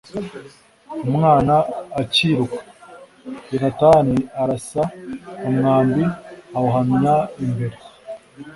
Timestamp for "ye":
7.83-7.89